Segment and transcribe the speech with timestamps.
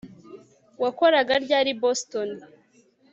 [0.83, 2.29] wakoraga ryari i boston